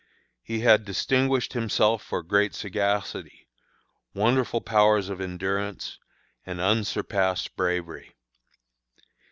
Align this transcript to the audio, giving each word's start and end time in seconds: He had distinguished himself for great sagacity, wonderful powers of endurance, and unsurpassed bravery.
He 0.41 0.61
had 0.61 0.83
distinguished 0.83 1.53
himself 1.53 2.01
for 2.01 2.23
great 2.23 2.55
sagacity, 2.55 3.47
wonderful 4.15 4.59
powers 4.59 5.09
of 5.09 5.21
endurance, 5.21 5.99
and 6.43 6.59
unsurpassed 6.59 7.55
bravery. 7.55 8.15